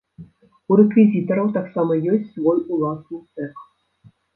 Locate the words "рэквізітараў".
0.81-1.47